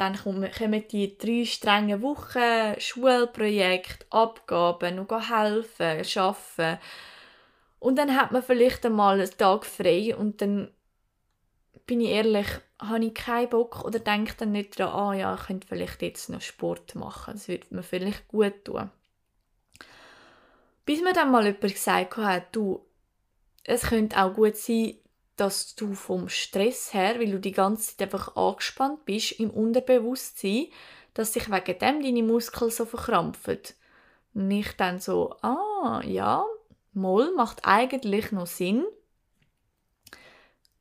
dann 0.01 0.17
kommen 0.17 0.87
die 0.87 1.15
drei 1.15 1.45
strengen 1.45 2.01
Wochen, 2.01 2.79
Schulprojekt, 2.79 4.07
Abgaben, 4.09 4.95
noch 4.95 5.29
helfen, 5.29 6.03
arbeiten. 6.15 6.81
Und 7.77 7.97
dann 7.99 8.15
hat 8.15 8.31
man 8.31 8.41
vielleicht 8.41 8.83
einmal 8.83 9.19
einen 9.19 9.37
Tag 9.37 9.63
frei 9.63 10.15
und 10.15 10.41
dann 10.41 10.71
bin 11.85 12.01
ich 12.01 12.09
ehrlich, 12.09 12.47
habe 12.79 13.05
ich 13.05 13.13
keinen 13.13 13.49
Bock 13.49 13.85
oder 13.85 13.99
denke 13.99 14.33
dann 14.37 14.53
nicht 14.53 14.79
daran, 14.79 14.99
ah 14.99 15.13
ja, 15.13 15.35
ich 15.35 15.41
könnte 15.41 15.67
vielleicht 15.67 16.01
jetzt 16.01 16.29
noch 16.29 16.41
Sport 16.41 16.95
machen. 16.95 17.33
Das 17.33 17.47
würde 17.47 17.67
mir 17.69 17.83
vielleicht 17.83 18.27
gut 18.27 18.65
tun. 18.65 18.89
Bis 20.83 21.01
mir 21.01 21.13
dann 21.13 21.29
mal 21.29 21.45
jemand 21.45 21.61
gesagt 21.61 22.17
hat, 22.17 22.55
du, 22.55 22.83
es 23.65 23.83
könnte 23.83 24.17
auch 24.17 24.33
gut 24.33 24.57
sein, 24.57 24.95
dass 25.35 25.75
du 25.75 25.93
vom 25.93 26.29
Stress 26.29 26.93
her, 26.93 27.19
weil 27.19 27.31
du 27.31 27.39
die 27.39 27.51
ganze 27.51 27.95
Zeit 27.95 28.13
einfach 28.13 28.35
angespannt 28.35 29.05
bist, 29.05 29.33
im 29.39 29.49
Unterbewusstsein, 29.49 30.67
dass 31.13 31.33
sich 31.33 31.49
wegen 31.49 31.79
dem 31.79 32.03
deine 32.03 32.23
Muskeln 32.23 32.71
so 32.71 32.85
verkrampfen. 32.85 33.59
Und 34.33 34.51
ich 34.51 34.75
dann 34.77 34.99
so, 34.99 35.35
ah, 35.41 36.01
ja, 36.05 36.45
Moll 36.93 37.33
macht 37.35 37.65
eigentlich 37.65 38.31
noch 38.31 38.47
Sinn. 38.47 38.85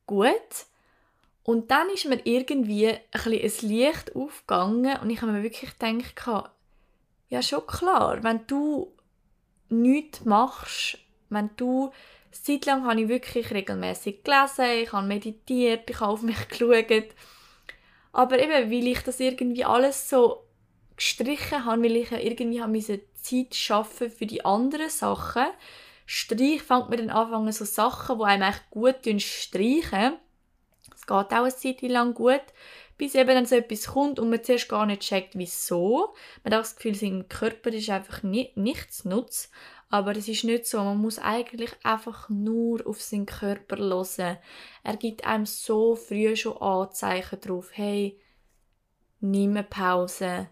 Gut. 0.06 0.66
Und 1.42 1.70
dann 1.70 1.88
ist 1.90 2.04
mir 2.04 2.20
irgendwie 2.24 2.88
ein, 2.88 3.00
bisschen 3.10 3.64
ein 3.64 3.68
Licht 3.68 4.14
aufgegangen 4.14 5.00
und 5.00 5.10
ich 5.10 5.22
habe 5.22 5.32
mir 5.32 5.42
wirklich 5.42 5.78
gedacht, 5.78 6.50
ja 7.28 7.42
schon 7.42 7.66
klar, 7.66 8.22
wenn 8.22 8.46
du 8.46 8.92
nichts 9.68 10.24
machst, 10.24 10.98
wenn 11.28 11.50
du 11.56 11.92
Seit 12.32 12.66
lang 12.66 12.86
habe 12.86 13.00
ich 13.00 13.08
wirklich 13.08 13.50
regelmäßig 13.50 14.22
gelesen, 14.22 14.82
ich 14.82 14.92
habe 14.92 15.06
meditiert, 15.06 15.90
ich 15.90 16.00
habe 16.00 16.12
auf 16.12 16.22
mich 16.22 16.48
geschaut. 16.48 17.06
Aber 18.12 18.38
eben, 18.38 18.70
weil 18.70 18.86
ich 18.86 19.00
das 19.02 19.20
irgendwie 19.20 19.64
alles 19.64 20.08
so 20.08 20.44
gestrichen 20.96 21.64
habe, 21.64 21.82
weil 21.82 21.96
ich 21.96 22.12
irgendwie 22.12 22.62
habe 22.62 22.72
diese 22.72 23.00
Zeit 23.14 23.54
schaffen 23.54 24.10
für 24.10 24.26
die 24.26 24.44
anderen 24.44 24.90
Sachen. 24.90 25.46
Streich 26.06 26.62
fängt 26.62 26.90
mir 26.90 26.96
dann 26.96 27.10
an, 27.10 27.52
so 27.52 27.64
Sachen, 27.64 28.18
die 28.18 28.24
einem 28.24 28.42
echt 28.42 28.70
gut 28.70 28.96
streichen. 29.20 30.16
Es 30.94 31.06
geht 31.06 31.10
auch 31.10 31.30
eine 31.30 31.54
Zeit 31.54 31.82
lang 31.82 32.14
gut, 32.14 32.42
bis 32.98 33.14
eben 33.14 33.28
dann 33.28 33.46
so 33.46 33.54
etwas 33.54 33.86
kommt 33.86 34.18
und 34.18 34.28
man 34.28 34.42
zuerst 34.42 34.68
gar 34.68 34.86
nicht 34.86 35.02
checkt, 35.02 35.30
wieso. 35.34 36.14
Man 36.42 36.52
hat 36.52 36.60
das 36.60 36.76
Gefühl, 36.76 36.94
sein 36.94 37.28
Körper 37.28 37.70
ist 37.70 37.88
einfach 37.88 38.22
nicht, 38.22 38.56
nichts 38.56 39.04
nutzt. 39.04 39.50
Aber 39.92 40.16
es 40.16 40.28
ist 40.28 40.44
nicht 40.44 40.66
so. 40.66 40.78
Man 40.78 40.98
muss 40.98 41.18
eigentlich 41.18 41.72
einfach 41.82 42.28
nur 42.28 42.86
auf 42.86 43.02
seinen 43.02 43.26
Körper 43.26 43.76
hören. 43.76 44.38
Er 44.84 44.96
gibt 44.96 45.24
einem 45.26 45.46
so 45.46 45.96
früh 45.96 46.36
schon 46.36 46.56
Anzeichen 46.58 47.40
drauf. 47.40 47.70
Hey, 47.72 48.18
nimm 49.18 49.50
eine 49.50 49.64
Pause. 49.64 50.48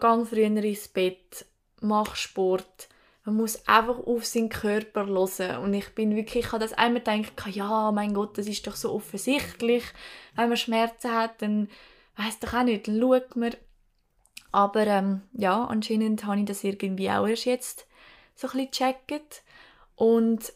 Gang 0.00 0.28
früher 0.28 0.46
ins 0.46 0.88
Bett. 0.88 1.46
Mach 1.80 2.14
Sport. 2.14 2.88
Man 3.24 3.36
muss 3.36 3.66
einfach 3.66 3.98
auf 3.98 4.26
seinen 4.26 4.50
Körper 4.50 5.06
hören. 5.06 5.62
Und 5.62 5.72
ich 5.72 5.94
bin 5.94 6.14
wirklich, 6.14 6.44
ich 6.44 6.52
habe 6.52 6.62
das 6.62 6.74
einmal 6.74 7.02
gedacht, 7.02 7.54
ja, 7.54 7.90
mein 7.90 8.12
Gott, 8.12 8.36
das 8.36 8.46
ist 8.46 8.66
doch 8.66 8.76
so 8.76 8.92
offensichtlich. 8.92 9.84
Wenn 10.34 10.48
man 10.48 10.58
Schmerzen 10.58 11.14
hat, 11.14 11.40
dann 11.40 11.70
weiß 12.16 12.40
doch 12.40 12.52
auch 12.52 12.64
nicht, 12.64 12.86
dann 12.86 13.00
schaut 13.00 13.34
man. 13.34 13.54
Aber 14.50 14.86
ähm, 14.86 15.22
ja, 15.32 15.64
anscheinend 15.64 16.24
habe 16.24 16.40
ich 16.40 16.46
das 16.46 16.64
irgendwie 16.64 17.10
auch 17.10 17.26
erst 17.26 17.44
jetzt 17.44 17.86
so 18.34 18.48
ein 18.48 18.52
bisschen 18.52 18.70
gecheckt. 18.70 19.42
Und 19.94 20.52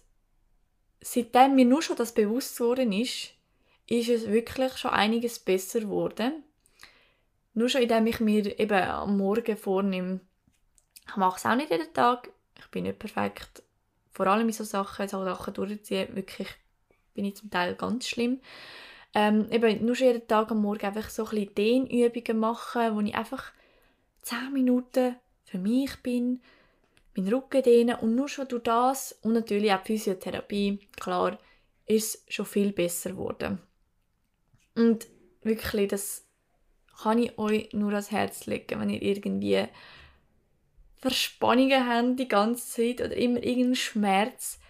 seitdem 1.01 1.55
mir 1.55 1.65
nur 1.65 1.83
schon 1.83 1.97
das 1.97 2.13
bewusst 2.15 2.57
geworden 2.59 2.93
ist, 2.93 3.35
ist 3.89 4.09
es 4.09 4.29
wirklich 4.29 4.77
schon 4.79 4.93
einiges 4.93 5.39
besser 5.39 5.81
geworden. 5.81 6.45
Nur 7.55 7.69
schon 7.69 7.83
indem 7.83 8.07
ich 8.07 8.21
mir 8.21 8.59
eben 8.59 8.83
am 8.83 9.19
Morgen 9.19 9.57
vornehme, 9.57 10.21
ich 11.07 11.17
mache 11.17 11.37
es 11.37 11.45
auch 11.45 11.57
nicht 11.57 11.71
jeden 11.71 11.93
Tag, 11.93 12.31
ich 12.59 12.67
bin 12.69 12.85
nicht 12.85 12.99
perfekt, 12.99 13.63
vor 14.13 14.27
allem 14.27 14.47
in 14.47 14.53
so 14.55 14.65
Sachen, 14.65 15.09
so 15.09 15.25
Sachen 15.25 15.53
durchziehen, 15.53 16.15
wirklich 16.15 16.49
bin 17.15 17.27
ich 17.27 17.37
zum 17.37 17.51
Teil 17.51 17.75
ganz 17.75 18.07
schlimm. 18.07 18.41
Ähm, 19.15 19.51
eben 19.51 19.85
nur 19.85 19.95
schon 19.95 20.07
jeden 20.07 20.27
Tag 20.27 20.51
am 20.51 20.63
Morgen 20.63 20.87
einfach 20.87 21.11
so 21.11 21.25
ein 21.25 21.31
bisschen 21.31 21.55
Dehnübungen 21.55 22.39
machen, 22.39 22.97
wo 22.97 23.01
ich 23.01 23.15
einfach 23.15 23.53
10 24.23 24.52
Minuten 24.52 25.17
für 25.45 25.59
mich 25.59 25.97
bin, 26.02 26.41
meinen 27.17 27.33
Rücken 27.33 27.62
dehnen 27.62 27.97
und 27.97 28.14
nur 28.14 28.29
schon 28.29 28.49
durch 28.49 28.62
das 28.62 29.12
und 29.23 29.33
natürlich 29.35 29.73
auch 29.73 29.85
Physiotherapie, 29.85 30.88
klar, 30.97 31.38
ist 31.87 32.33
schon 32.33 32.47
viel 32.47 32.73
besser 32.73 33.11
geworden. 33.11 33.61
Und 34.75 35.07
wirklich, 35.43 35.88
das 35.88 36.26
kann 37.02 37.19
ich 37.19 37.37
euch 37.38 37.73
nur 37.73 37.91
ans 37.91 38.11
Herz 38.11 38.47
legen, 38.47 38.81
wenn 38.81 38.91
ihr 38.91 39.02
irgendwie 39.02 39.67
Verspannungen 40.97 41.88
habt 41.88 42.21
die 42.21 42.29
ganze 42.29 42.67
Zeit 42.67 43.00
oder 43.05 43.17
immer 43.17 43.43
irgendeinen 43.43 43.75
Schmerz. 43.75 44.61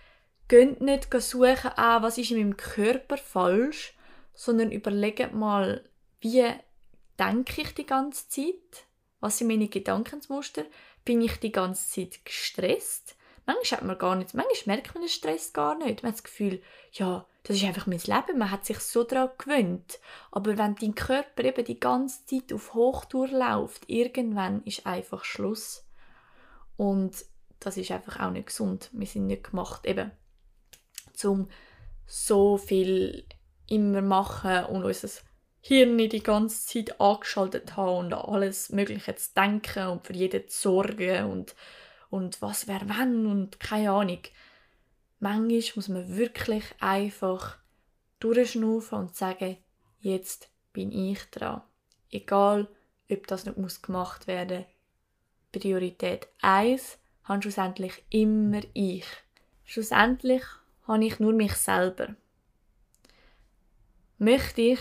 Geht 0.48 0.80
nicht 0.80 1.12
suchen, 1.20 1.70
ah, 1.76 2.02
was 2.02 2.18
ist 2.18 2.30
in 2.30 2.38
meinem 2.38 2.56
Körper 2.56 3.16
falsch, 3.18 3.94
sondern 4.34 4.72
überlegt 4.72 5.34
mal, 5.34 5.84
wie 6.20 6.44
denke 7.18 7.62
ich 7.62 7.74
die 7.74 7.86
ganze 7.86 8.28
Zeit? 8.28 8.86
Was 9.22 9.38
sind 9.38 9.46
meine 9.46 9.68
Gedankensmuster? 9.68 10.64
Bin 11.04 11.22
ich 11.22 11.36
die 11.36 11.52
ganze 11.52 11.88
Zeit 11.88 12.24
gestresst? 12.24 13.14
Manchmal 13.46 13.80
hat 13.80 13.86
man 13.86 13.98
gar 13.98 14.16
nicht, 14.16 14.34
manchmal 14.34 14.76
merkt 14.76 14.94
man 14.94 15.04
den 15.04 15.08
Stress 15.08 15.52
gar 15.52 15.78
nicht. 15.78 16.02
Man 16.02 16.10
hat 16.10 16.18
das 16.18 16.24
Gefühl, 16.24 16.60
ja, 16.90 17.24
das 17.44 17.56
ist 17.56 17.64
einfach 17.64 17.86
mein 17.86 18.00
Leben, 18.00 18.38
man 18.38 18.50
hat 18.50 18.66
sich 18.66 18.80
so 18.80 19.04
daran 19.04 19.30
gewöhnt. 19.38 20.00
Aber 20.32 20.58
wenn 20.58 20.74
dein 20.74 20.96
Körper 20.96 21.44
eben 21.44 21.64
die 21.64 21.78
ganze 21.78 22.26
Zeit 22.26 22.52
auf 22.52 22.74
Hochtour 22.74 23.28
läuft, 23.28 23.88
irgendwann 23.88 24.64
ist 24.64 24.86
einfach 24.86 25.24
Schluss. 25.24 25.86
Und 26.76 27.24
das 27.60 27.76
ist 27.76 27.92
einfach 27.92 28.18
auch 28.18 28.32
nicht 28.32 28.48
gesund. 28.48 28.90
Wir 28.92 29.06
sind 29.06 29.28
nicht 29.28 29.50
gemacht, 29.50 29.86
eben, 29.86 30.10
zum 31.14 31.48
so 32.06 32.58
viel 32.58 33.24
immer 33.68 34.02
machen 34.02 34.64
und 34.64 34.82
unser 34.82 35.08
Hirn 35.64 35.96
die 35.96 36.22
ganze 36.22 36.66
Zeit 36.66 37.00
angeschaltet 37.00 37.76
haben 37.76 38.06
und 38.06 38.12
an 38.12 38.34
alles 38.34 38.70
Mögliche 38.70 39.14
zu 39.14 39.30
denken 39.34 39.86
und 39.86 40.06
für 40.06 40.12
jeden 40.12 40.48
zu 40.48 40.60
sorgen 40.60 41.30
und, 41.30 41.54
und 42.10 42.42
was 42.42 42.66
wäre 42.66 42.88
wenn 42.88 43.26
und 43.26 43.60
keine 43.60 43.92
Ahnung. 43.92 44.20
Manchmal 45.20 45.62
muss 45.76 45.88
man 45.88 46.16
wirklich 46.16 46.64
einfach 46.80 47.58
durchschnaufen 48.18 48.98
und 48.98 49.14
sagen, 49.14 49.56
jetzt 50.00 50.50
bin 50.72 50.90
ich 50.90 51.22
dran. 51.30 51.62
Egal, 52.10 52.68
ob 53.08 53.26
das 53.28 53.46
nicht 53.46 53.56
muss 53.56 53.82
gemacht 53.82 54.26
werden 54.26 54.66
Priorität 55.52 56.28
1 56.40 56.98
habe 57.24 57.42
schlussendlich 57.42 58.02
immer 58.10 58.62
ich. 58.72 59.04
Schlussendlich 59.64 60.42
habe 60.88 61.04
ich 61.04 61.20
nur 61.20 61.34
mich 61.34 61.52
selber. 61.52 62.16
Möchte 64.18 64.62
ich 64.62 64.80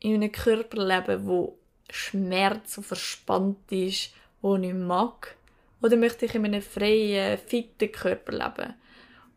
in 0.00 0.14
einem 0.14 0.32
Körper 0.32 0.84
leben, 0.84 1.26
wo 1.26 1.58
Schmerz 1.90 2.78
und 2.78 2.84
verspannt 2.84 3.70
ist, 3.70 4.12
wo 4.40 4.56
ich 4.56 4.60
nicht 4.60 4.74
mag? 4.74 5.36
Oder 5.82 5.96
möchte 5.96 6.26
ich 6.26 6.34
in 6.34 6.44
einem 6.44 6.62
freien, 6.62 7.38
fitten 7.38 7.92
Körper 7.92 8.32
leben? 8.32 8.74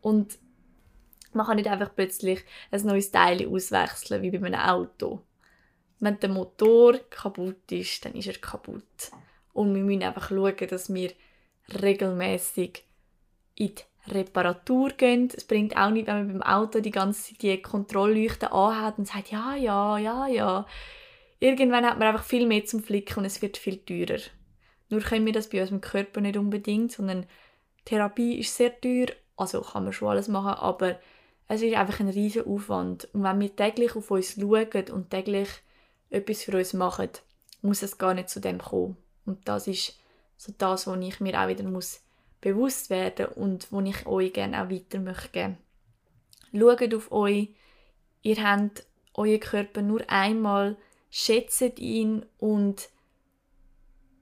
Und 0.00 0.38
man 1.32 1.46
kann 1.46 1.56
nicht 1.56 1.68
einfach 1.68 1.94
plötzlich 1.94 2.44
ein 2.70 2.82
neues 2.82 3.10
Teil 3.10 3.46
auswechseln, 3.48 4.22
wie 4.22 4.30
bei 4.30 4.46
einem 4.46 4.60
Auto. 4.60 5.20
Wenn 6.00 6.20
der 6.20 6.28
Motor 6.28 6.98
kaputt 7.10 7.70
ist, 7.70 8.04
dann 8.04 8.14
ist 8.14 8.26
er 8.28 8.34
kaputt. 8.34 9.10
Und 9.52 9.74
wir 9.74 9.82
müssen 9.82 10.02
einfach 10.02 10.28
schauen, 10.28 10.68
dass 10.68 10.92
wir 10.92 11.12
regelmäßig 11.80 12.84
in 13.54 13.74
die 13.74 13.82
Reparatur 14.08 14.90
gehen. 14.90 15.30
Es 15.34 15.44
bringt 15.44 15.76
auch 15.76 15.90
nicht, 15.90 16.06
wenn 16.06 16.26
man 16.26 16.38
beim 16.38 16.42
Auto 16.42 16.80
die 16.80 16.90
ganze 16.90 17.28
Zeit 17.28 17.42
die 17.42 17.62
Kontrollleuchten 17.62 18.48
anhat 18.48 18.98
und 18.98 19.08
sagt, 19.08 19.30
ja, 19.30 19.54
ja, 19.54 19.98
ja, 19.98 20.26
ja. 20.26 20.66
Irgendwann 21.40 21.86
hat 21.86 21.98
man 21.98 22.08
einfach 22.08 22.24
viel 22.24 22.46
mehr 22.46 22.64
zum 22.64 22.82
Flicken 22.82 23.20
und 23.20 23.24
es 23.24 23.42
wird 23.42 23.56
viel 23.56 23.78
teurer. 23.78 24.20
Nur 24.90 25.00
können 25.00 25.26
wir 25.26 25.32
das 25.32 25.48
bei 25.48 25.60
unserem 25.60 25.80
Körper 25.80 26.20
nicht 26.20 26.36
unbedingt, 26.36 26.92
sondern 26.92 27.26
Therapie 27.84 28.38
ist 28.38 28.56
sehr 28.56 28.80
teuer, 28.80 29.08
also 29.36 29.60
kann 29.60 29.84
man 29.84 29.92
schon 29.92 30.08
alles 30.08 30.28
machen, 30.28 30.54
aber 30.54 30.98
es 31.48 31.62
ist 31.62 31.74
einfach 31.74 32.00
ein 32.00 32.08
riesiger 32.08 32.46
Aufwand. 32.46 33.08
Und 33.12 33.24
wenn 33.24 33.40
wir 33.40 33.54
täglich 33.54 33.96
auf 33.96 34.10
uns 34.10 34.34
schauen 34.34 34.90
und 34.92 35.10
täglich 35.10 35.48
etwas 36.10 36.44
für 36.44 36.56
uns 36.56 36.72
machen, 36.72 37.10
muss 37.60 37.82
es 37.82 37.98
gar 37.98 38.14
nicht 38.14 38.28
zu 38.28 38.40
dem 38.40 38.58
kommen. 38.58 38.96
Und 39.26 39.46
das 39.48 39.66
ist 39.66 39.98
so 40.36 40.52
das, 40.56 40.86
was 40.86 40.98
ich 41.00 41.20
mir 41.20 41.40
auch 41.40 41.48
wieder 41.48 41.64
muss 41.64 42.03
bewusst 42.44 42.90
werden 42.90 43.26
und 43.26 43.72
wo 43.72 43.80
ich 43.80 44.06
euch 44.06 44.32
gerne 44.34 44.62
auch 44.62 44.70
weiter 44.70 45.00
möchte. 45.00 45.56
Schaut 46.52 46.94
auf 46.94 47.10
euch. 47.10 47.48
Ihr 48.22 48.36
habt 48.42 48.86
euren 49.14 49.40
Körper 49.40 49.80
nur 49.80 50.02
einmal, 50.08 50.76
schätzt 51.10 51.78
ihn 51.78 52.26
und 52.38 52.90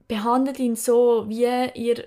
behandelt 0.07 0.61
ihn 0.61 0.77
so, 0.77 1.29
wie 1.29 1.47
ihr 1.75 2.07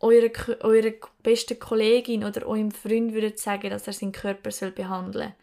eure, 0.00 0.32
eure 0.62 0.94
beste 1.22 1.54
Kollegin 1.54 2.24
oder 2.24 2.44
eurem 2.46 2.72
Freund 2.72 3.14
würdet 3.14 3.38
sagen, 3.38 3.70
dass 3.70 3.86
er 3.86 3.92
seinen 3.92 4.10
Körper 4.10 4.50
soll 4.50 4.72
behandeln 4.72 5.34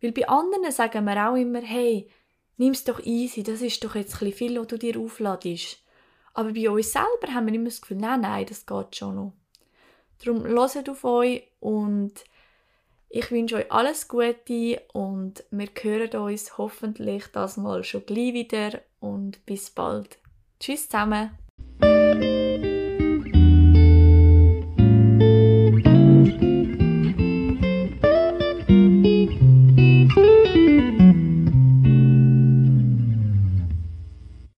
Weil 0.00 0.12
bei 0.12 0.28
anderen 0.28 0.70
sagen 0.70 1.04
wir 1.04 1.28
auch 1.28 1.34
immer, 1.34 1.60
hey, 1.60 2.08
nimm's 2.56 2.84
doch 2.84 3.04
easy, 3.04 3.42
das 3.42 3.62
ist 3.62 3.82
doch 3.82 3.96
jetzt 3.96 4.22
ein 4.22 4.32
viel, 4.32 4.60
was 4.60 4.68
du 4.68 4.78
dir 4.78 4.96
aufladest. 4.98 5.82
Aber 6.36 6.52
bei 6.52 6.68
uns 6.68 6.92
selber 6.92 7.32
haben 7.32 7.46
wir 7.46 7.54
immer 7.54 7.64
das 7.64 7.80
Gefühl, 7.80 7.96
nein, 7.96 8.20
nein, 8.20 8.44
das 8.44 8.66
geht 8.66 8.94
schon 8.94 9.14
noch. 9.14 9.32
Darum 10.22 10.44
hört 10.44 10.88
auf 10.90 11.04
euch 11.04 11.44
und 11.60 12.12
ich 13.08 13.30
wünsche 13.30 13.56
euch 13.56 13.72
alles 13.72 14.06
Gute 14.06 14.82
und 14.92 15.44
wir 15.50 15.68
hören 15.80 16.14
uns 16.20 16.58
hoffentlich 16.58 17.24
das 17.32 17.56
mal 17.56 17.82
schon 17.84 18.04
gleich 18.04 18.34
wieder 18.34 18.82
und 19.00 19.46
bis 19.46 19.70
bald. 19.70 20.18
Tschüss 20.60 20.90
zusammen. 20.90 21.30